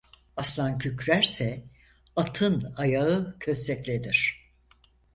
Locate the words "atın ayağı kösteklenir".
2.15-4.51